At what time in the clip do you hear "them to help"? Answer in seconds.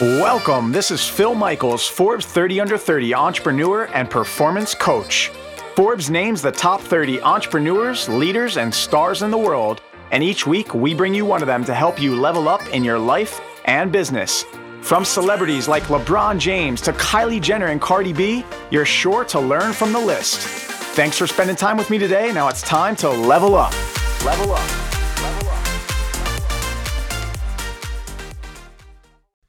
11.46-12.00